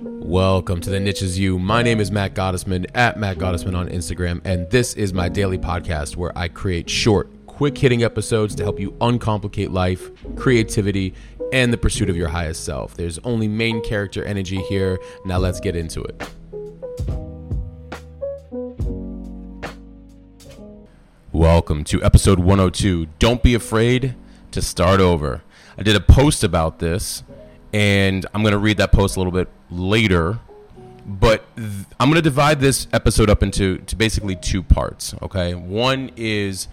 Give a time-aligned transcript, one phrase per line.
[0.00, 1.58] Welcome to the Niche Is You.
[1.58, 5.58] My name is Matt Gottesman at Matt Gottesman on Instagram, and this is my daily
[5.58, 11.14] podcast where I create short, quick hitting episodes to help you uncomplicate life, creativity,
[11.52, 12.94] and the pursuit of your highest self.
[12.94, 15.00] There's only main character energy here.
[15.24, 16.30] Now let's get into it.
[21.32, 23.06] Welcome to episode 102.
[23.18, 24.14] Don't be afraid
[24.52, 25.42] to start over.
[25.76, 27.24] I did a post about this,
[27.72, 30.38] and I'm going to read that post a little bit later.
[31.06, 31.68] But th-
[31.98, 35.14] I'm going to divide this episode up into to basically two parts.
[35.22, 36.68] Okay, one is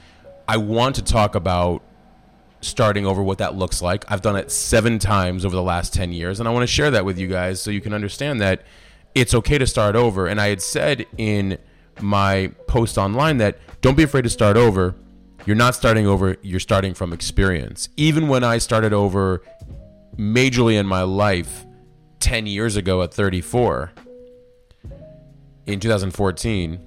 [0.48, 1.81] I want to talk about
[2.62, 4.04] starting over, what that looks like.
[4.12, 6.91] I've done it seven times over the last 10 years, and I want to share
[6.91, 8.63] that with you guys so you can understand that
[9.13, 10.27] it's okay to start over.
[10.27, 11.57] And I had said in
[12.02, 14.96] my post online that don't be afraid to start over.
[15.46, 17.90] You're not starting over, you're starting from experience.
[17.98, 19.41] Even when I started over
[20.18, 21.65] majorly in my life
[22.26, 23.91] 10 years ago at 34
[25.68, 26.80] in 2014,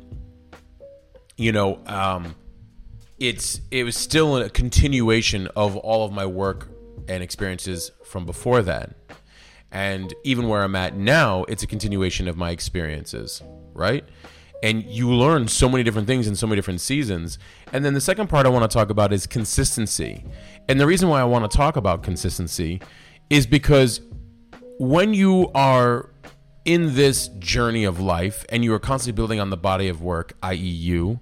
[1.37, 2.35] you know, um,
[3.21, 6.69] it's it was still a continuation of all of my work
[7.09, 8.97] and experiences from before then.
[9.71, 13.41] And even where I'm at now, it's a continuation of my experiences,
[13.75, 14.05] right?
[14.65, 17.39] And you learn so many different things in so many different seasons.
[17.73, 20.25] And then the second part I want to talk about is consistency.
[20.69, 22.81] And the reason why I want to talk about consistency
[23.31, 24.01] is because
[24.79, 26.11] when you are
[26.65, 30.35] in this journey of life and you are constantly building on the body of work,
[30.43, 31.21] i.e., you,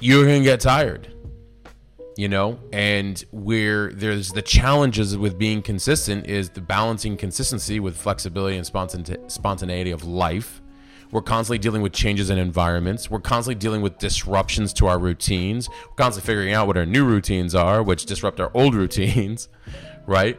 [0.00, 1.12] you're going to get tired
[2.16, 2.58] you know?
[2.72, 8.66] And where there's the challenges with being consistent is the balancing consistency with flexibility and
[8.66, 10.60] spontaneity of life.
[11.10, 13.10] We're constantly dealing with changes in environments.
[13.10, 15.68] We're constantly dealing with disruptions to our routines.
[15.68, 19.48] We're constantly figuring out what our new routines are which disrupt our old routines
[20.06, 20.38] right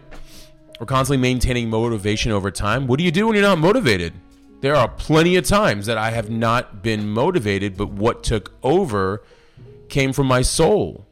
[0.84, 4.14] we're constantly maintaining motivation over time what do you do when you're not motivated
[4.60, 9.24] there are plenty of times that i have not been motivated but what took over
[9.94, 11.06] came from my soul.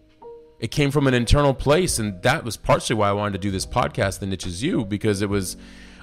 [0.59, 3.51] It came from an internal place, and that was partially why I wanted to do
[3.51, 5.55] this podcast, The Niche Is You, because it was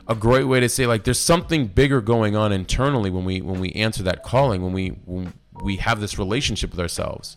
[0.06, 3.60] a great way to say like there's something bigger going on internally when we when
[3.60, 7.36] we answer that calling, when we when we have this relationship with ourselves.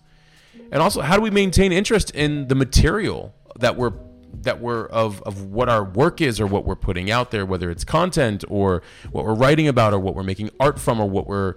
[0.71, 3.93] And also, how do we maintain interest in the material that we're
[4.41, 7.69] that we're of of what our work is or what we're putting out there, whether
[7.69, 8.81] it's content or
[9.11, 11.55] what we're writing about or what we're making art from or what we're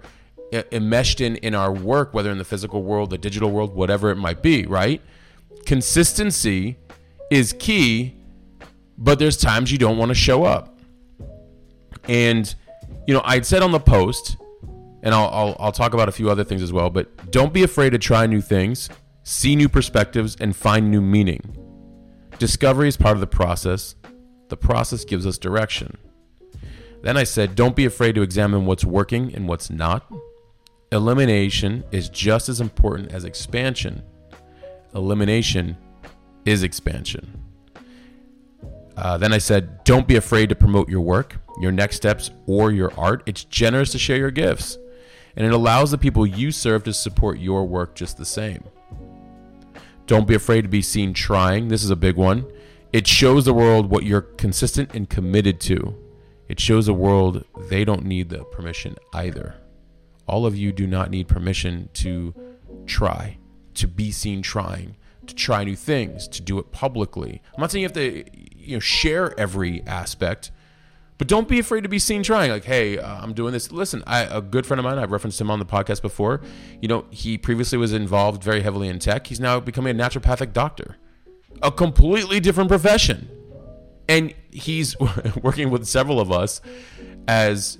[0.71, 4.15] enmeshed in in our work, whether in the physical world, the digital world, whatever it
[4.15, 5.01] might be, right?
[5.65, 6.77] Consistency
[7.31, 8.15] is key,
[8.97, 10.77] but there's times you don't want to show up.
[12.07, 12.53] And
[13.07, 14.37] you know, I'd said on the post,
[15.03, 17.63] and I'll, I'll I'll talk about a few other things as well, but don't be
[17.63, 18.89] afraid to try new things,
[19.23, 21.64] see new perspectives, and find new meaning.
[22.37, 23.95] Discovery is part of the process.
[24.49, 25.97] The process gives us direction.
[27.01, 30.11] Then I said, don't be afraid to examine what's working and what's not.
[30.91, 34.03] Elimination is just as important as expansion.
[34.93, 35.77] Elimination
[36.45, 37.41] is expansion.
[38.97, 42.71] Uh, then I said, don't be afraid to promote your work, your next steps, or
[42.71, 43.23] your art.
[43.25, 44.77] It's generous to share your gifts,
[45.35, 48.63] and it allows the people you serve to support your work just the same.
[50.05, 51.67] Don't be afraid to be seen trying.
[51.67, 52.45] This is a big one.
[52.93, 55.95] It shows the world what you're consistent and committed to.
[56.47, 59.55] It shows the world they don't need the permission either
[60.27, 62.33] all of you do not need permission to
[62.85, 63.37] try,
[63.75, 64.95] to be seen trying,
[65.27, 67.41] to try new things, to do it publicly.
[67.53, 68.23] I'm not saying you have to,
[68.55, 70.51] you know, share every aspect,
[71.17, 72.51] but don't be afraid to be seen trying.
[72.51, 73.71] Like, hey, uh, I'm doing this.
[73.71, 76.41] Listen, I, a good friend of mine, I've referenced him on the podcast before.
[76.81, 79.27] You know, he previously was involved very heavily in tech.
[79.27, 80.97] He's now becoming a naturopathic doctor,
[81.61, 83.29] a completely different profession.
[84.09, 84.95] And he's
[85.41, 86.59] working with several of us
[87.27, 87.77] as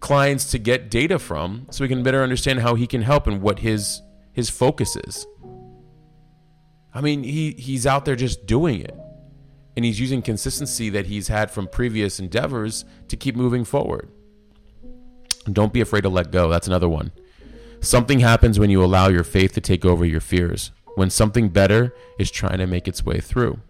[0.00, 3.40] clients to get data from so we can better understand how he can help and
[3.40, 5.26] what his his focus is.
[6.94, 8.94] I mean, he he's out there just doing it.
[9.76, 14.10] And he's using consistency that he's had from previous endeavors to keep moving forward.
[15.52, 16.48] Don't be afraid to let go.
[16.48, 17.12] That's another one.
[17.80, 20.72] Something happens when you allow your faith to take over your fears.
[20.94, 23.60] When something better is trying to make its way through.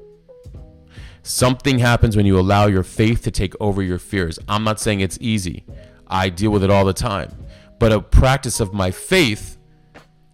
[1.23, 4.38] Something happens when you allow your faith to take over your fears.
[4.49, 5.64] I'm not saying it's easy.
[6.06, 7.32] I deal with it all the time.
[7.81, 9.58] But a practice of my faith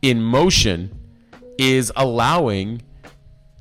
[0.03, 0.95] in motion
[1.59, 2.83] is allowing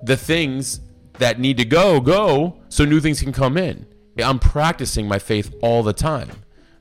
[0.04, 0.82] the things
[1.22, 3.86] that need to go go so new things can come in.
[4.22, 6.30] I'm practicing my faith all the time.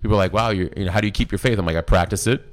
[0.03, 1.83] People are like, "Wow, you know, how do you keep your faith?" I'm like, "I
[1.83, 2.45] practice it."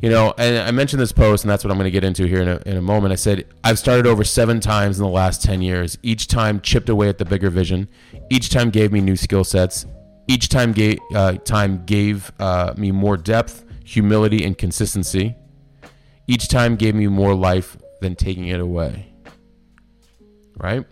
[0.00, 2.24] You know, and I mentioned this post, and that's what I'm going to get into
[2.24, 3.12] here in a, in a moment.
[3.12, 5.98] I said, I've started over seven times in the last 10 years.
[6.04, 7.88] Each time chipped away at the bigger vision.
[8.30, 9.86] Each time gave me new skill sets.
[10.28, 15.34] Each time gave, uh, time gave uh, me more depth, humility, and consistency.
[16.28, 19.07] Each time gave me more life than taking it away.
[20.58, 20.84] Right?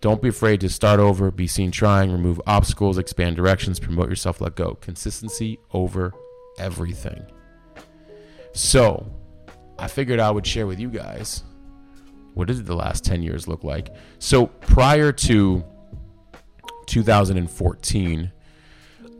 [0.00, 4.40] Don't be afraid to start over, be seen trying, remove obstacles, expand directions, promote yourself,
[4.40, 4.76] let go.
[4.76, 6.14] Consistency over
[6.58, 7.22] everything.
[8.52, 9.06] So,
[9.78, 11.44] I figured I would share with you guys
[12.34, 13.94] what did the last 10 years look like.
[14.18, 15.64] So, prior to
[16.86, 18.32] 2014,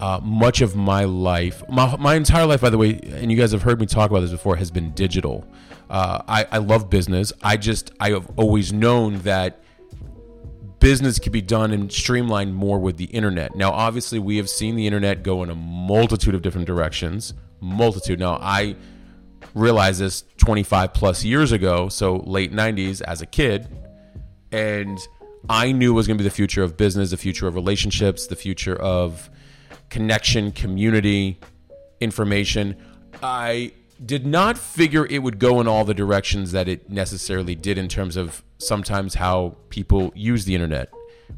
[0.01, 3.53] uh, much of my life, my, my entire life, by the way, and you guys
[3.53, 5.47] have heard me talk about this before, has been digital.
[5.91, 7.33] Uh, I, I love business.
[7.43, 9.61] I just, I have always known that
[10.79, 13.57] business can be done and streamlined more with the internet.
[13.57, 17.35] Now, obviously, we have seen the internet go in a multitude of different directions.
[17.61, 18.21] Multitude.
[18.21, 18.77] Now, I
[19.53, 23.69] realized this 25 plus years ago, so late 90s as a kid,
[24.53, 24.97] and
[25.49, 28.29] I knew it was going to be the future of business, the future of relationships,
[28.29, 29.29] the future of
[29.89, 31.41] connection, community,
[32.01, 32.77] information.
[33.23, 33.73] I
[34.05, 37.88] did not figure it would go in all the directions that it necessarily did in
[37.88, 40.91] terms of sometimes how people use the internet.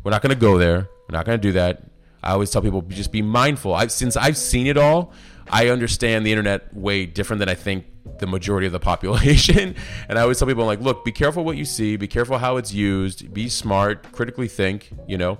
[0.04, 0.88] We're not going to go there.
[1.08, 1.82] We're not going to do that.
[2.22, 3.74] I always tell people just be mindful.
[3.74, 5.12] I've, since I've seen it all,
[5.50, 7.86] I understand the internet way different than I think
[8.18, 9.74] the majority of the population.
[10.08, 12.38] and I always tell people, I'm like, look, be careful what you see, be careful
[12.38, 15.38] how it's used, be smart, critically think, you know.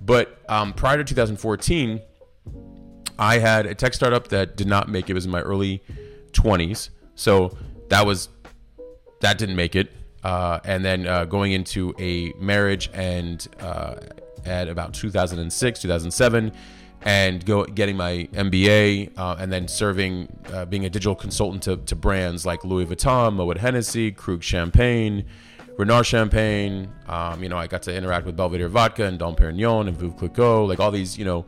[0.00, 2.00] But um, prior to 2014,
[3.16, 5.12] I had a tech startup that did not make it.
[5.12, 5.82] It was in my early
[6.34, 6.90] 20s.
[7.14, 7.56] So
[7.88, 8.28] that was,
[9.20, 9.90] that didn't make it.
[10.22, 13.96] Uh, and then uh, going into a marriage and uh,
[14.46, 16.52] at about 2006, 2007,
[17.02, 21.76] and go getting my MBA, uh, and then serving, uh, being a digital consultant to,
[21.76, 25.24] to brands like Louis Vuitton, Moet Hennessy, Krug Champagne,
[25.76, 26.90] Ruinart Champagne.
[27.06, 30.16] Um, you know, I got to interact with Belvedere Vodka and Dom Perignon and Veuve
[30.16, 31.44] Clicquot, like all these, you know,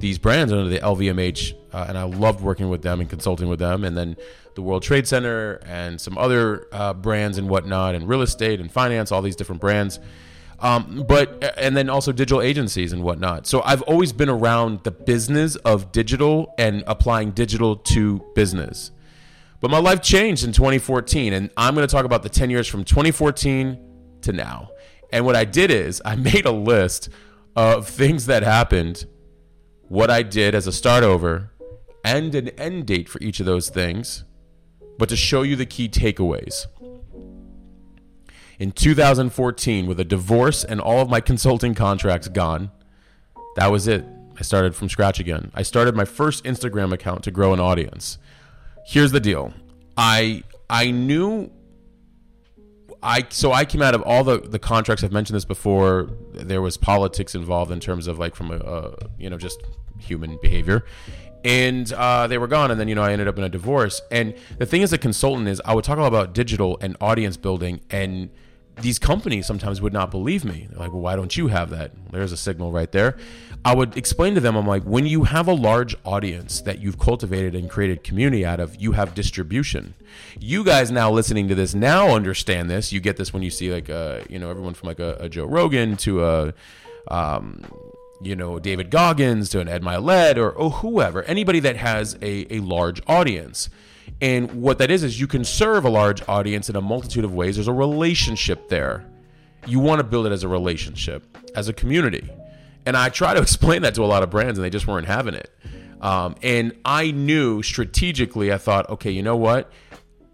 [0.00, 3.58] these brands under the LVMH, uh, and I loved working with them and consulting with
[3.58, 3.84] them.
[3.84, 4.16] And then
[4.54, 8.70] the World Trade Center and some other uh, brands and whatnot, and real estate and
[8.70, 10.00] finance, all these different brands.
[10.58, 13.46] Um, but and then also digital agencies and whatnot.
[13.46, 18.90] So I've always been around the business of digital and applying digital to business.
[19.60, 22.66] But my life changed in 2014, and I'm going to talk about the 10 years
[22.66, 23.78] from 2014
[24.22, 24.70] to now.
[25.12, 27.08] And what I did is I made a list
[27.56, 29.06] of things that happened,
[29.90, 31.50] what I did as a start over,
[32.04, 34.22] and an end date for each of those things,
[34.96, 36.68] but to show you the key takeaways
[38.60, 42.70] in 2014 with a divorce and all of my consulting contracts gone.
[43.56, 44.04] That was it.
[44.38, 45.50] I started from scratch again.
[45.54, 48.18] I started my first Instagram account to grow an audience.
[48.86, 49.52] Here's the deal.
[49.96, 51.50] I I knew
[53.02, 56.60] I so I came out of all the the contracts I've mentioned this before there
[56.60, 59.62] was politics involved in terms of like from a, a you know just
[59.98, 60.84] human behavior
[61.44, 64.00] and uh, they were gone and then you know i ended up in a divorce
[64.10, 67.80] and the thing as a consultant is i would talk about digital and audience building
[67.90, 68.30] and
[68.82, 70.66] these companies sometimes would not believe me.
[70.70, 71.92] They're like, well, why don't you have that?
[72.10, 73.16] There's a signal right there.
[73.62, 76.98] I would explain to them, I'm like, when you have a large audience that you've
[76.98, 79.92] cultivated and created community out of, you have distribution.
[80.38, 82.90] You guys now listening to this now understand this.
[82.90, 85.16] You get this when you see like, a, uh, you know, everyone from like a,
[85.20, 86.54] a Joe Rogan to a,
[87.08, 87.62] um,
[88.22, 92.54] you know, David Goggins to an Ed Mylett or, or whoever, anybody that has a,
[92.54, 93.68] a large audience.
[94.22, 97.34] And what that is, is you can serve a large audience in a multitude of
[97.34, 97.56] ways.
[97.56, 99.06] There's a relationship there.
[99.66, 102.28] You want to build it as a relationship, as a community.
[102.86, 105.06] And I try to explain that to a lot of brands, and they just weren't
[105.06, 105.50] having it.
[106.00, 109.70] Um, and I knew strategically, I thought, okay, you know what?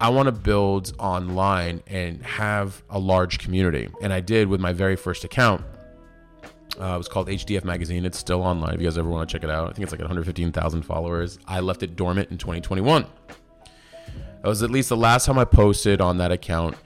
[0.01, 3.89] I want to build online and have a large community.
[4.03, 5.65] And I did with my very first account.
[6.79, 8.05] Uh, it was called HDF Magazine.
[8.05, 9.71] It's still online if you guys ever want to check it out.
[9.71, 11.39] I think it's like 115,000 followers.
[11.47, 13.07] I left it dormant in 2021.
[14.43, 16.77] That was at least the last time I posted on that account.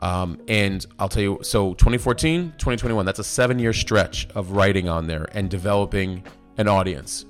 [0.00, 4.88] Um, and I'll tell you, so 2014, 2021, that's a seven year stretch of writing
[4.88, 6.24] on there and developing
[6.58, 7.24] an audience.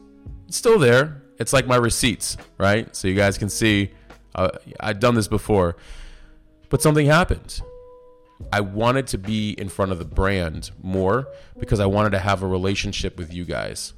[0.48, 1.22] It's still there.
[1.38, 2.94] It's like my receipts, right?
[2.94, 3.90] So you guys can see
[4.34, 5.76] uh, I've done this before,
[6.68, 7.60] but something happened.
[8.52, 11.28] I wanted to be in front of the brand more
[11.58, 13.94] because I wanted to have a relationship with you guys.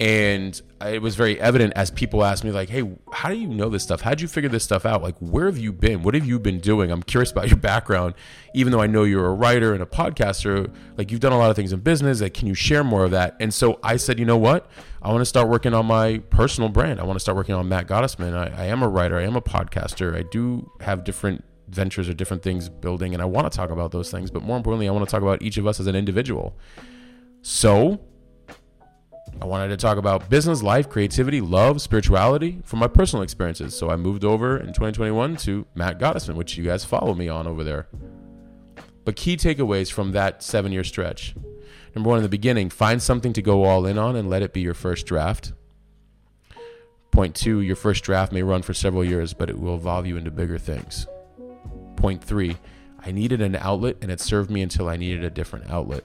[0.00, 3.68] And it was very evident as people asked me, like, hey, how do you know
[3.68, 4.00] this stuff?
[4.00, 5.02] How'd you figure this stuff out?
[5.02, 6.02] Like, where have you been?
[6.02, 6.90] What have you been doing?
[6.90, 8.14] I'm curious about your background.
[8.54, 11.50] Even though I know you're a writer and a podcaster, like, you've done a lot
[11.50, 12.22] of things in business.
[12.22, 13.36] Like, can you share more of that?
[13.40, 14.70] And so I said, you know what?
[15.02, 16.98] I want to start working on my personal brand.
[16.98, 18.34] I want to start working on Matt Gottesman.
[18.34, 20.16] I, I am a writer, I am a podcaster.
[20.16, 23.92] I do have different ventures or different things building, and I want to talk about
[23.92, 24.30] those things.
[24.30, 26.56] But more importantly, I want to talk about each of us as an individual.
[27.42, 28.00] So,
[29.40, 33.76] I wanted to talk about business, life, creativity, love, spirituality from my personal experiences.
[33.76, 37.46] So I moved over in 2021 to Matt Gottesman, which you guys follow me on
[37.46, 37.88] over there.
[39.04, 41.34] But key takeaways from that seven year stretch.
[41.94, 44.52] Number one, in the beginning, find something to go all in on and let it
[44.52, 45.52] be your first draft.
[47.10, 50.16] Point two, your first draft may run for several years, but it will evolve you
[50.16, 51.06] into bigger things.
[51.96, 52.56] Point three,
[53.04, 56.04] I needed an outlet and it served me until I needed a different outlet.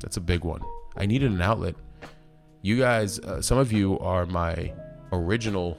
[0.00, 0.62] That's a big one.
[0.96, 1.76] I needed an outlet
[2.62, 4.72] you guys, uh, some of you are my
[5.12, 5.78] original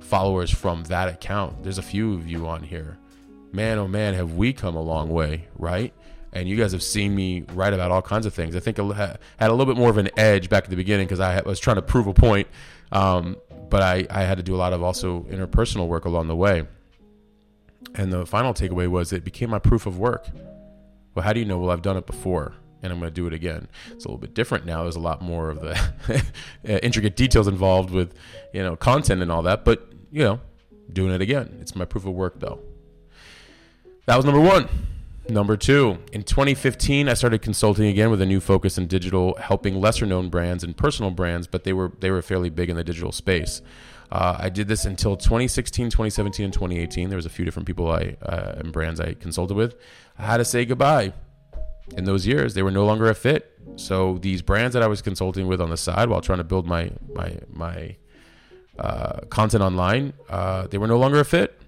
[0.00, 1.62] followers from that account.
[1.62, 2.98] There's a few of you on here.
[3.52, 5.92] Man, oh man, have we come a long way, right?
[6.32, 8.56] And you guys have seen me write about all kinds of things.
[8.56, 11.06] I think I had a little bit more of an edge back at the beginning
[11.06, 12.48] because I was trying to prove a point.
[12.90, 13.36] Um,
[13.70, 16.66] but I, I had to do a lot of also interpersonal work along the way.
[17.94, 20.26] And the final takeaway was it became my proof of work.
[21.14, 21.58] Well, how do you know?
[21.58, 23.66] Well, I've done it before and I'm going to do it again.
[23.90, 24.82] It's a little bit different now.
[24.82, 26.24] There's a lot more of the
[26.84, 28.14] intricate details involved with,
[28.52, 29.64] you know, content and all that.
[29.64, 30.40] But you know,
[30.92, 31.56] doing it again.
[31.60, 32.60] It's my proof of work, though.
[34.06, 34.68] That was number one.
[35.26, 39.80] Number two, in 2015, I started consulting again with a new focus in digital, helping
[39.80, 42.84] lesser known brands and personal brands, but they were they were fairly big in the
[42.84, 43.62] digital space.
[44.12, 47.08] Uh, I did this until 2016, 2017, and 2018.
[47.08, 49.76] There was a few different people I uh, and brands I consulted with.
[50.18, 51.14] I had to say goodbye
[51.96, 53.50] in those years, they were no longer a fit.
[53.76, 56.66] So these brands that I was consulting with on the side while trying to build
[56.66, 57.96] my my my
[58.78, 61.60] uh, content online, uh, they were no longer a fit.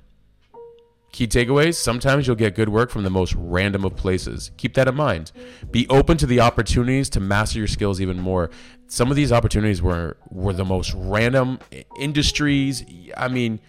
[1.13, 4.51] Key takeaways sometimes you'll get good work from the most random of places.
[4.59, 5.33] Keep that in mind.
[5.71, 8.51] Be open to the opportunities to master your skills even more.
[8.89, 11.59] Some of these opportunities were were the most random
[11.99, 12.85] industries.
[13.17, 13.61] I mean,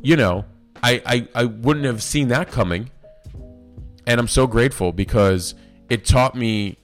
[0.00, 0.44] you know,
[0.82, 2.90] I, I, I wouldn't have seen that coming.
[4.06, 5.54] And I'm so grateful because
[5.88, 6.78] it taught me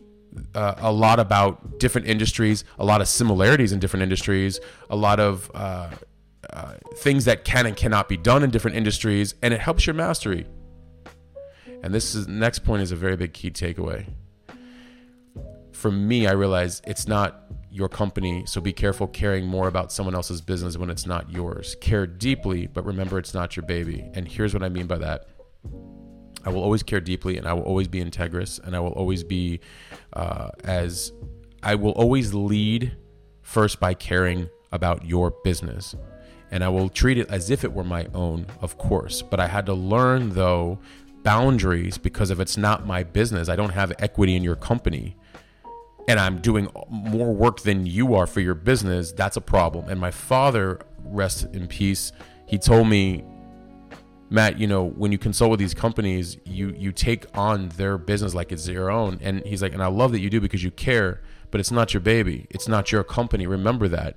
[0.54, 5.20] uh, a lot about different industries, a lot of similarities in different industries, a lot
[5.20, 5.90] of uh,
[6.50, 9.94] uh, things that can and cannot be done in different industries, and it helps your
[9.94, 10.46] mastery.
[11.82, 14.06] And this is next point is a very big key takeaway.
[15.72, 20.14] For me, I realize it's not your company, so be careful caring more about someone
[20.14, 21.76] else's business when it's not yours.
[21.80, 24.08] Care deeply, but remember it's not your baby.
[24.14, 25.28] And here's what I mean by that.
[26.44, 29.24] I will always care deeply, and I will always be integrous, and I will always
[29.24, 29.60] be
[30.12, 31.12] uh, as
[31.62, 32.96] I will always lead
[33.42, 35.94] first by caring about your business.
[36.50, 39.22] And I will treat it as if it were my own, of course.
[39.22, 40.78] But I had to learn, though,
[41.22, 45.16] boundaries because if it's not my business, I don't have equity in your company,
[46.06, 49.88] and I'm doing more work than you are for your business, that's a problem.
[49.88, 52.12] And my father, rest in peace,
[52.46, 53.24] he told me
[54.34, 58.34] Matt, you know, when you consult with these companies, you you take on their business
[58.34, 59.20] like it's your own.
[59.22, 61.22] And he's like, and I love that you do because you care,
[61.52, 62.48] but it's not your baby.
[62.50, 63.46] It's not your company.
[63.46, 64.16] Remember that.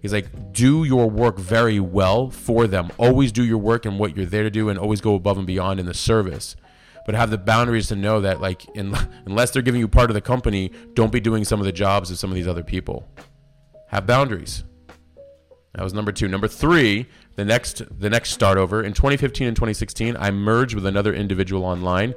[0.00, 2.90] He's like, do your work very well for them.
[2.96, 5.46] Always do your work and what you're there to do, and always go above and
[5.46, 6.56] beyond in the service.
[7.04, 10.14] But have the boundaries to know that, like, in, unless they're giving you part of
[10.14, 13.06] the company, don't be doing some of the jobs of some of these other people.
[13.88, 14.64] Have boundaries.
[15.74, 16.26] That was number two.
[16.26, 20.84] Number three, the next the next start over in 2015 and 2016, I merged with
[20.84, 22.14] another individual online.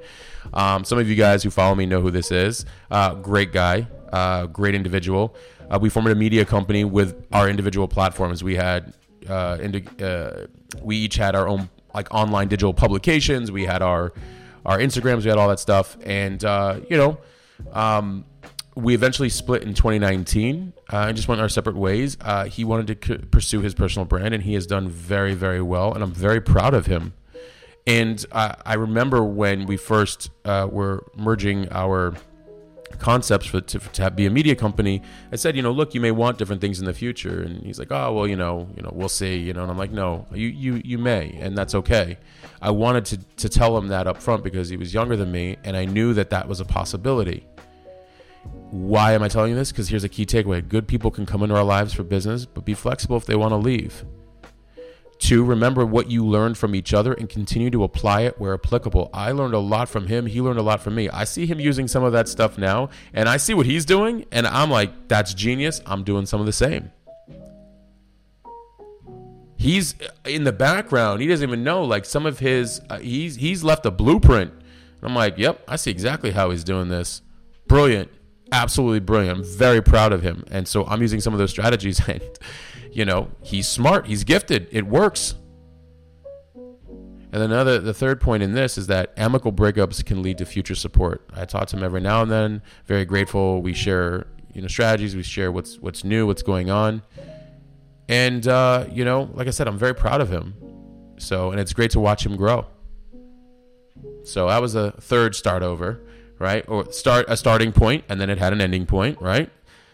[0.54, 2.66] Um, some of you guys who follow me know who this is.
[2.90, 5.36] Uh, great guy, uh, great individual.
[5.70, 8.44] Uh, we formed a media company with our individual platforms.
[8.44, 8.94] We had
[9.30, 10.48] uh, indi- uh,
[10.82, 13.52] we each had our own like online digital publications.
[13.52, 14.14] We had our
[14.66, 15.24] our Instagrams.
[15.24, 17.20] We had all that stuff, and uh, you know.
[17.72, 18.26] Um,
[18.76, 22.18] we eventually split in 2019 uh, and just went our separate ways.
[22.22, 25.62] Uh, he wanted to c- pursue his personal brand, and he has done very, very
[25.62, 25.94] well.
[25.94, 27.14] And I'm very proud of him.
[27.86, 32.14] And uh, I remember when we first uh, were merging our
[33.00, 35.02] concepts for to, to be a media company.
[35.32, 37.78] I said, you know, look, you may want different things in the future, and he's
[37.78, 39.64] like, oh, well, you know, you know, we'll see, you know.
[39.64, 42.18] And I'm like, no, you you you may, and that's okay.
[42.62, 45.58] I wanted to to tell him that up front because he was younger than me,
[45.64, 47.46] and I knew that that was a possibility
[48.74, 49.72] why am I telling you this?
[49.72, 52.66] Because here's a key takeaway good people can come into our lives for business, but
[52.66, 54.04] be flexible if they want to leave.
[55.20, 59.12] Two, remember what you learned from each other and continue to apply it where applicable.
[59.14, 60.26] I learned a lot from him.
[60.26, 61.08] He learned a lot from me.
[61.08, 64.26] I see him using some of that stuff now, and I see what he's doing,
[64.32, 65.80] and I'm like, that's genius.
[65.86, 66.92] I'm doing some of the same.
[69.56, 69.94] He's
[70.26, 71.22] in the background.
[71.22, 71.84] He doesn't even know.
[71.84, 74.52] Like some of his, uh, he's he's left a blueprint.
[75.04, 77.22] I'm like, yep, I see exactly how he's doing this.
[77.68, 78.10] Brilliant,
[78.54, 79.40] absolutely brilliant.
[79.40, 82.22] I'm very proud of him, and so I'm using some of those strategies and
[82.94, 85.36] you know, he's smart, he's gifted, it works.
[86.56, 90.76] And another, the third point in this is that amicable breakups can lead to future
[90.76, 91.28] support.
[91.34, 92.62] I talk to him every now and then.
[92.86, 93.64] Very grateful.
[93.64, 95.16] We share, you know, strategies.
[95.16, 97.02] We share what's what's new, what's going on,
[98.08, 100.54] and uh, you know, like I said, I'm very proud of him.
[101.18, 102.68] So, and it's great to watch him grow.
[104.24, 106.02] So that was a third start over,
[106.44, 106.66] right?
[106.68, 109.50] Or start a starting point, and then it had an ending point, right?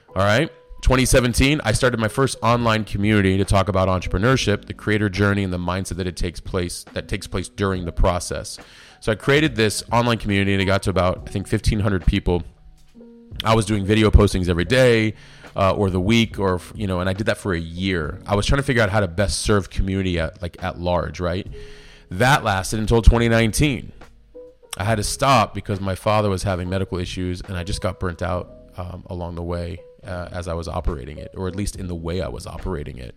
[0.10, 0.52] All right.
[0.82, 5.54] 2017, I started my first online community to talk about entrepreneurship, the creator journey, and
[5.54, 8.58] the mindset that it takes place that takes place during the process.
[9.00, 12.44] So I created this online community, and it got to about I think 1,500 people.
[13.44, 15.14] I was doing video postings every day,
[15.56, 18.20] uh, or the week, or you know, and I did that for a year.
[18.26, 21.20] I was trying to figure out how to best serve community at like at large,
[21.20, 21.46] right?
[22.10, 23.92] That lasted until 2019.
[24.80, 28.00] I had to stop because my father was having medical issues, and I just got
[28.00, 31.76] burnt out um, along the way uh, as I was operating it, or at least
[31.76, 33.14] in the way I was operating it.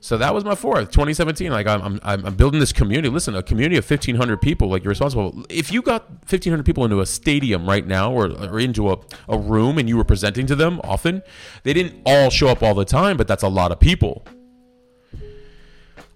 [0.00, 1.50] So that was my fourth, 2017.
[1.50, 3.08] Like I'm, I'm, I'm building this community.
[3.08, 4.68] Listen, a community of 1,500 people.
[4.68, 5.44] Like you're responsible.
[5.48, 9.38] If you got 1,500 people into a stadium right now, or, or into a, a
[9.38, 11.22] room, and you were presenting to them often,
[11.62, 14.26] they didn't all show up all the time, but that's a lot of people.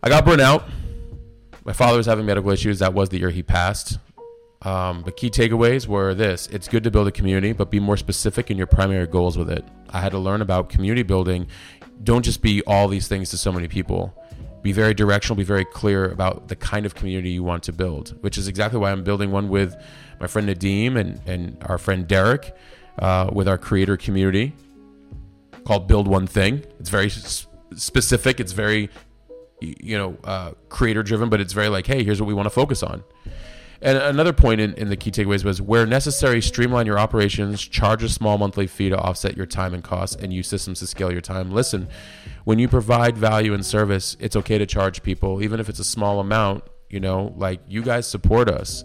[0.03, 0.65] I got burnt out.
[1.65, 2.79] My father was having medical issues.
[2.79, 3.99] That was the year he passed.
[4.63, 7.97] Um, but key takeaways were this it's good to build a community, but be more
[7.97, 9.65] specific in your primary goals with it.
[9.91, 11.47] I had to learn about community building.
[12.03, 14.15] Don't just be all these things to so many people.
[14.63, 18.21] Be very directional, be very clear about the kind of community you want to build,
[18.23, 19.77] which is exactly why I'm building one with
[20.21, 22.57] my friend Nadim and, and our friend Derek
[22.99, 24.53] uh, with our creator community
[25.65, 26.65] called Build One Thing.
[26.81, 27.11] It's very
[27.77, 28.91] specific, it's very,
[29.61, 32.51] you know, uh, creator driven, but it's very like, hey, here's what we want to
[32.51, 33.05] focus on.
[33.81, 38.03] And another point in, in the key takeaways was where necessary, streamline your operations, charge
[38.03, 41.13] a small monthly fee to offset your time and costs, and use systems to scale
[41.13, 41.53] your time.
[41.53, 41.89] Listen,
[42.45, 45.85] when you provide value and service, it's okay to charge people, even if it's a
[45.85, 46.65] small amount.
[46.91, 48.83] You know, like you guys support us.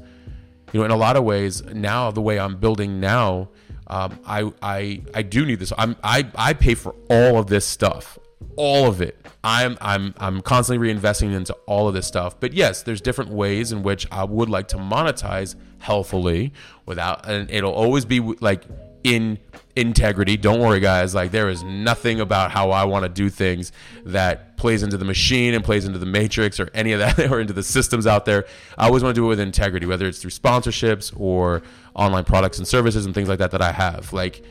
[0.74, 3.50] You know, in a lot of ways, now the way I'm building now,
[3.88, 5.72] um, I I I do need this.
[5.78, 8.20] I'm I I pay for all of this stuff
[8.56, 9.18] all of it.
[9.44, 12.40] I'm I'm I'm constantly reinvesting into all of this stuff.
[12.40, 16.54] But yes, there's different ways in which I would like to monetize healthfully
[16.86, 18.64] without and it'll always be like
[19.04, 19.38] in
[19.76, 20.38] integrity.
[20.38, 23.74] Don't worry guys, like there is nothing about how I want to do things
[24.06, 27.42] that plays into the machine and plays into the matrix or any of that or
[27.42, 28.46] into the systems out there.
[28.78, 32.60] I always want to do it with integrity, whether it's through sponsorships or online products
[32.60, 34.14] and services and things like that that I have.
[34.14, 34.42] Like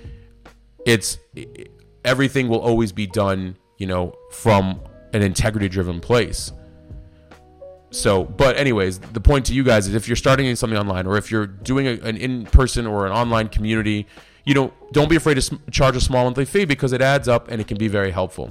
[0.84, 1.18] it's
[2.04, 4.80] everything will always be done you know, from
[5.12, 6.52] an integrity driven place.
[7.90, 11.18] So, but anyways, the point to you guys is if you're starting something online or
[11.18, 14.06] if you're doing a, an in person or an online community,
[14.44, 17.48] you know, don't be afraid to charge a small monthly fee because it adds up
[17.50, 18.50] and it can be very helpful.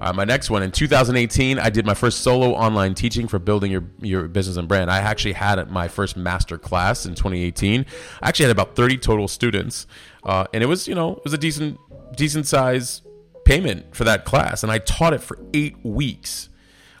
[0.00, 3.70] Uh, my next one in 2018, I did my first solo online teaching for building
[3.70, 4.90] your your business and brand.
[4.90, 7.86] I actually had my first master class in 2018.
[8.20, 9.86] I actually had about 30 total students,
[10.24, 11.78] uh, and it was you know it was a decent
[12.16, 13.02] decent size
[13.44, 16.48] payment for that class, and I taught it for eight weeks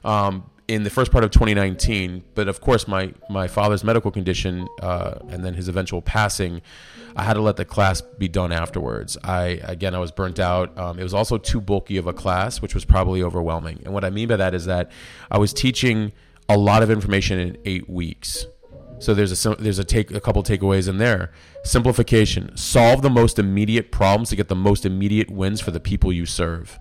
[0.04, 2.24] um, in the first part of 2019.
[2.34, 6.62] But of course, my my father's medical condition uh, and then his eventual passing,
[7.16, 9.16] I had to let the class be done afterwards.
[9.22, 10.76] I again, I was burnt out.
[10.78, 13.80] Um, it was also too bulky of a class, which was probably overwhelming.
[13.84, 14.90] And what I mean by that is that
[15.30, 16.12] I was teaching
[16.48, 18.46] a lot of information in eight weeks.
[19.02, 21.32] So there's a there's a take a couple takeaways in there.
[21.64, 26.12] Simplification: solve the most immediate problems to get the most immediate wins for the people
[26.12, 26.78] you serve.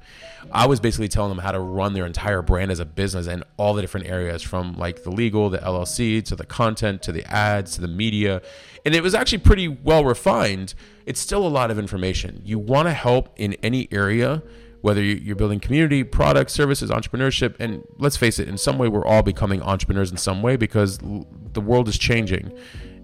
[0.51, 3.43] I was basically telling them how to run their entire brand as a business and
[3.57, 7.25] all the different areas from like the legal, the LLC, to the content, to the
[7.25, 8.41] ads, to the media.
[8.86, 10.73] And it was actually pretty well refined.
[11.05, 12.41] It's still a lot of information.
[12.45, 14.43] You want to help in any area
[14.82, 19.06] whether you're building community, products, services, entrepreneurship, and let's face it, in some way, we're
[19.06, 22.52] all becoming entrepreneurs in some way because the world is changing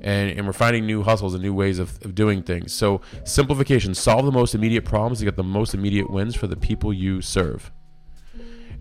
[0.01, 2.73] and, and we're finding new hustles and new ways of, of doing things.
[2.73, 6.55] So, simplification solve the most immediate problems to get the most immediate wins for the
[6.55, 7.71] people you serve.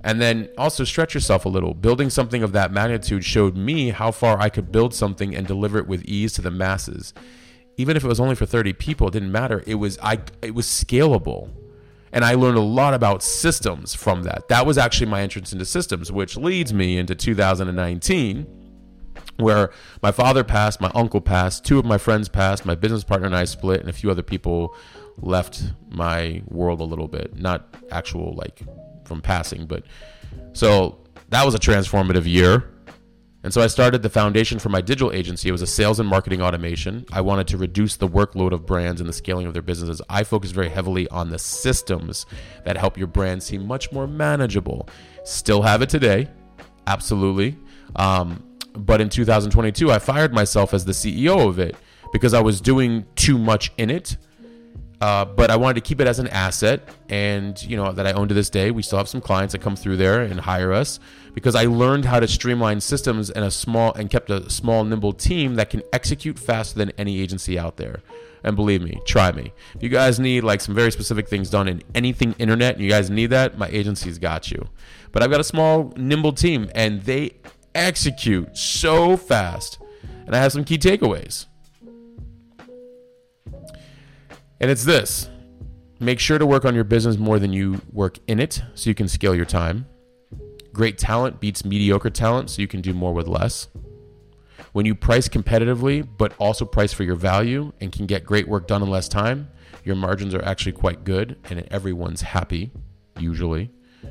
[0.03, 1.75] And then also stretch yourself a little.
[1.75, 5.79] Building something of that magnitude showed me how far I could build something and deliver
[5.79, 7.13] it with ease to the masses.
[7.77, 9.65] Even if it was only for 30 people, it didn't matter.
[9.67, 11.51] It was I it was scalable
[12.17, 14.49] And I learned a lot about systems from that.
[14.49, 18.47] That was actually my entrance into systems, which leads me into 2019
[19.37, 19.71] where
[20.03, 23.37] my father passed, my uncle passed, two of my friends passed, my business partner and
[23.37, 24.75] I split, and a few other people
[25.19, 27.37] left my world a little bit.
[27.37, 28.63] Not actual like
[29.05, 29.83] from passing, but
[30.55, 32.71] so that was a transformative year.
[33.47, 35.49] And so I started the foundation for my digital agency.
[35.49, 37.07] It was a sales and marketing automation.
[37.13, 40.03] I wanted to reduce the workload of brands and the scaling of their businesses.
[40.11, 42.27] I focus very heavily on the systems
[42.65, 44.89] that help your brand seem much more manageable.
[45.23, 46.29] Still have it today,
[46.89, 47.57] absolutely.
[47.95, 51.77] Um, but in 2022, I fired myself as the CEO of it
[52.13, 54.17] because I was doing too much in it.
[55.01, 58.13] Uh, but I wanted to keep it as an asset, and you know that I
[58.13, 58.71] own to this day.
[58.71, 61.01] We still have some clients that come through there and hire us
[61.35, 65.13] because I learned how to streamline systems and a small and kept a small, nimble
[65.13, 68.01] team that can execute faster than any agency out there.
[68.43, 69.53] And believe me, try me.
[69.75, 72.89] If you guys need like some very specific things done in anything internet, and you
[72.89, 74.69] guys need that, my agency's got you.
[75.13, 77.33] But I've got a small, nimble team, and they
[77.75, 79.79] execute so fast.
[80.27, 81.47] And I have some key takeaways.
[84.61, 85.29] And it's this
[85.99, 88.95] make sure to work on your business more than you work in it so you
[88.95, 89.87] can scale your time.
[90.73, 93.69] Great talent beats mediocre talent so you can do more with less.
[94.73, 98.67] When you price competitively, but also price for your value and can get great work
[98.67, 99.49] done in less time,
[99.85, 102.73] your margins are actually quite good and everyone's happy,
[103.19, 103.71] usually.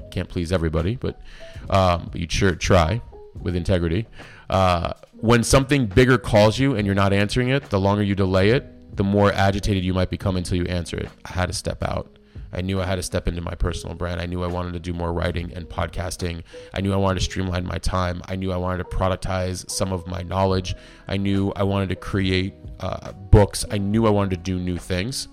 [0.09, 1.21] Can't please everybody, but,
[1.69, 2.99] um, but you sure try
[3.39, 4.07] with integrity.
[4.49, 8.49] Uh, when something bigger calls you and you're not answering it, the longer you delay
[8.49, 11.09] it, the more agitated you might become until you answer it.
[11.25, 12.17] I had to step out.
[12.53, 14.21] I knew I had to step into my personal brand.
[14.21, 16.43] I knew I wanted to do more writing and podcasting.
[16.73, 18.21] I knew I wanted to streamline my time.
[18.27, 20.73] I knew I wanted to productize some of my knowledge.
[21.07, 23.65] I knew I wanted to create uh, books.
[23.69, 25.27] I knew I wanted to do new things.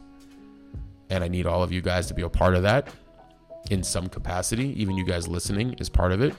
[1.10, 2.88] And I need all of you guys to be a part of that
[3.70, 4.80] in some capacity.
[4.80, 6.34] Even you guys listening is part of it.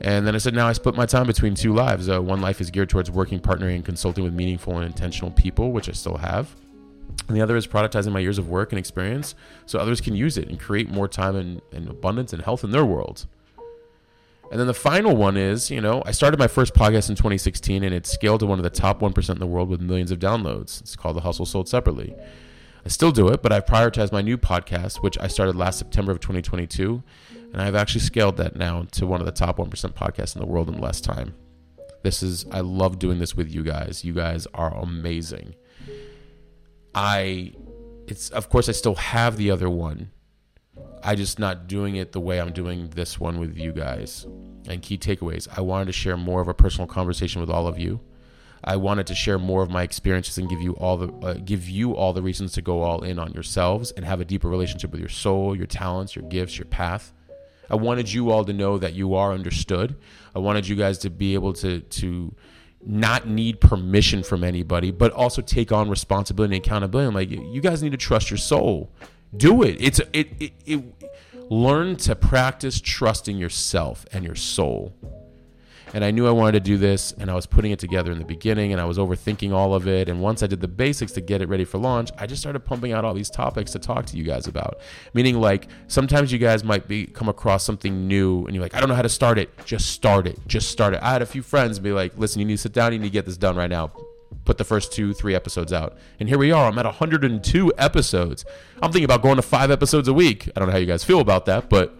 [0.00, 2.08] And then I said, now I split my time between two lives.
[2.08, 5.72] Uh, one life is geared towards working, partnering, and consulting with meaningful and intentional people,
[5.72, 6.54] which I still have.
[7.28, 10.36] And the other is productizing my years of work and experience so others can use
[10.36, 13.26] it and create more time and, and abundance and health in their world.
[14.50, 17.82] And then the final one is, you know, I started my first podcast in 2016
[17.82, 20.20] and it scaled to one of the top 1% in the world with millions of
[20.20, 20.80] downloads.
[20.80, 22.14] It's called The Hustle Sold Separately.
[22.84, 26.12] I still do it, but I've prioritized my new podcast, which I started last September
[26.12, 27.02] of 2022
[27.56, 30.46] and I've actually scaled that now to one of the top 1% podcasts in the
[30.46, 31.34] world in less time.
[32.02, 34.04] This is, I love doing this with you guys.
[34.04, 35.54] You guys are amazing.
[36.94, 37.54] I,
[38.06, 40.10] it's, of course, I still have the other one.
[41.02, 44.26] I just not doing it the way I'm doing this one with you guys.
[44.68, 47.78] And key takeaways I wanted to share more of a personal conversation with all of
[47.78, 48.00] you.
[48.64, 51.70] I wanted to share more of my experiences and give you all the uh, give
[51.70, 54.90] you all the reasons to go all in on yourselves and have a deeper relationship
[54.90, 57.14] with your soul, your talents, your gifts, your path.
[57.70, 59.96] I wanted you all to know that you are understood.
[60.34, 62.34] I wanted you guys to be able to to
[62.84, 67.08] not need permission from anybody, but also take on responsibility and accountability.
[67.08, 68.92] I'm like, you guys need to trust your soul.
[69.36, 69.76] Do it.
[69.80, 70.84] It's it, it, it
[71.50, 74.94] learn to practice trusting yourself and your soul
[75.94, 78.18] and I knew I wanted to do this and I was putting it together in
[78.18, 81.12] the beginning and I was overthinking all of it and once I did the basics
[81.12, 83.78] to get it ready for launch I just started pumping out all these topics to
[83.78, 84.78] talk to you guys about
[85.14, 88.80] meaning like sometimes you guys might be come across something new and you're like I
[88.80, 91.26] don't know how to start it just start it just start it I had a
[91.26, 93.36] few friends be like listen you need to sit down you need to get this
[93.36, 93.92] done right now
[94.44, 95.96] put the first two, three episodes out.
[96.18, 96.68] And here we are.
[96.68, 98.44] I'm at 102 episodes.
[98.76, 100.48] I'm thinking about going to five episodes a week.
[100.54, 101.96] I don't know how you guys feel about that, but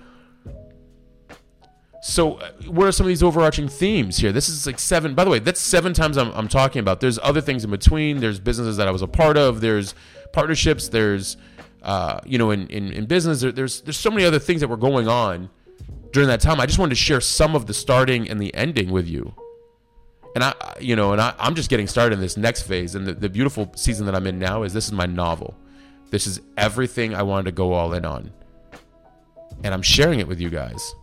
[2.06, 4.30] so, uh, what are some of these overarching themes here?
[4.30, 5.16] This is like seven.
[5.16, 7.00] By the way, that's seven times I'm, I'm talking about.
[7.00, 8.20] There's other things in between.
[8.20, 9.60] There's businesses that I was a part of.
[9.60, 9.92] There's
[10.32, 10.86] partnerships.
[10.86, 11.36] There's,
[11.82, 14.68] uh, you know, in, in, in business, there, there's there's so many other things that
[14.68, 15.50] were going on
[16.12, 16.60] during that time.
[16.60, 19.34] I just wanted to share some of the starting and the ending with you.
[20.36, 22.94] And I, you know, and I, I'm just getting started in this next phase.
[22.94, 25.56] And the, the beautiful season that I'm in now is this is my novel.
[26.10, 28.30] This is everything I wanted to go all in on.
[29.64, 30.94] And I'm sharing it with you guys.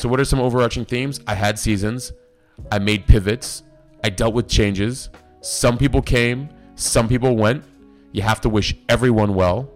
[0.00, 1.20] So, what are some overarching themes?
[1.26, 2.14] I had seasons,
[2.72, 3.64] I made pivots,
[4.02, 5.10] I dealt with changes.
[5.42, 7.64] Some people came, some people went.
[8.12, 9.70] You have to wish everyone well.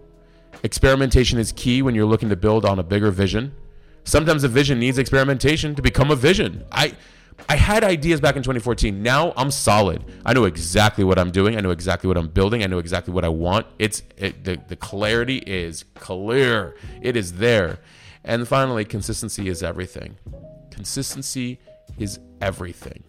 [0.63, 3.53] Experimentation is key when you're looking to build on a bigger vision.
[4.03, 6.65] Sometimes a vision needs experimentation to become a vision.
[6.71, 6.93] I
[7.47, 9.03] I had ideas back in 2014.
[9.03, 10.03] Now I'm solid.
[10.25, 11.55] I know exactly what I'm doing.
[11.55, 12.63] I know exactly what I'm building.
[12.63, 13.67] I know exactly what I want.
[13.77, 16.75] It's it, the the clarity is clear.
[17.03, 17.77] It is there.
[18.25, 20.17] And finally, consistency is everything.
[20.71, 21.59] Consistency
[21.99, 23.03] is everything.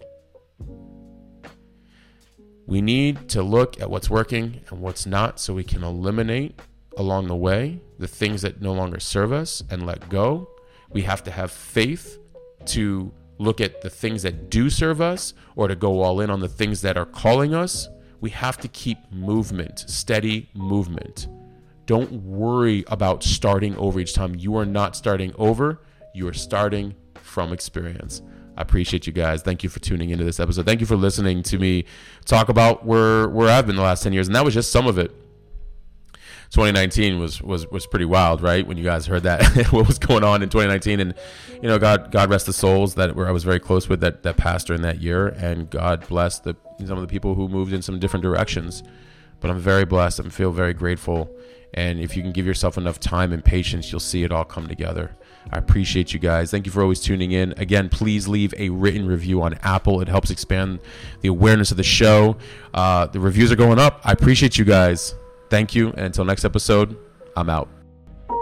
[2.67, 6.61] We need to look at what's working and what's not so we can eliminate
[6.99, 10.51] along the way, the things that no longer serve us, and let go.
[10.91, 12.19] We have to have faith
[12.67, 16.41] to look at the things that do serve us or to go all in on
[16.41, 17.89] the things that are calling us.
[18.21, 21.29] We have to keep movement, steady movement.
[21.87, 24.35] Don't worry about starting over each time.
[24.35, 25.81] You are not starting over,
[26.15, 28.23] you are starting from experience.
[28.57, 29.43] I appreciate you guys.
[29.43, 30.65] Thank you for tuning into this episode.
[30.65, 31.85] Thank you for listening to me
[32.25, 34.27] talk about where where I've been the last 10 years.
[34.29, 35.11] And that was just some of it.
[36.51, 38.67] 2019 was was was pretty wild, right?
[38.67, 41.15] When you guys heard that what was going on in 2019, and
[41.55, 44.23] you know, God God rest the souls that where I was very close with that
[44.23, 47.73] that pastor in that year, and God bless the some of the people who moved
[47.73, 48.83] in some different directions.
[49.41, 50.21] But I'm very blessed.
[50.21, 51.29] I feel very grateful,
[51.77, 54.67] and if you can give yourself enough time and patience, you'll see it all come
[54.67, 55.15] together.
[55.53, 56.51] I appreciate you guys.
[56.51, 57.55] Thank you for always tuning in.
[57.57, 60.01] Again, please leave a written review on Apple.
[60.01, 60.81] It helps expand
[61.21, 62.37] the awareness of the show.
[62.75, 64.01] Uh, the reviews are going up.
[64.05, 65.15] I appreciate you guys.
[65.51, 65.89] Thank you.
[65.91, 66.97] And until next episode,
[67.37, 67.69] I'm out.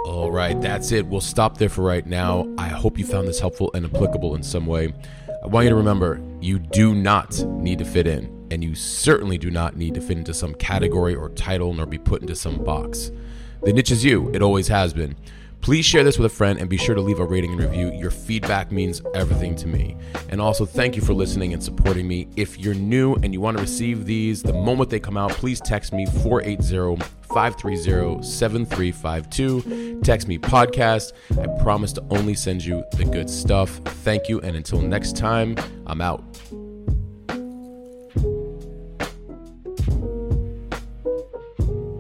[0.07, 1.07] All right, that's it.
[1.07, 2.47] We'll stop there for right now.
[2.59, 4.95] I hope you found this helpful and applicable in some way.
[5.43, 9.39] I want you to remember you do not need to fit in, and you certainly
[9.39, 12.63] do not need to fit into some category or title nor be put into some
[12.63, 13.11] box.
[13.63, 15.17] The niche is you, it always has been.
[15.65, 17.91] Please share this with a friend and be sure to leave a rating and review.
[17.95, 19.97] Your feedback means everything to me.
[20.29, 22.29] And also, thank you for listening and supporting me.
[22.37, 25.63] If you're new and you want to receive these the moment they come out, please
[25.63, 27.03] text me 480
[27.33, 30.03] 530 7352.
[30.03, 31.15] Text me podcast.
[31.41, 33.71] I promise to only send you the good stuff.
[34.05, 34.43] Thank you.
[34.43, 36.23] And until next time, I'm out.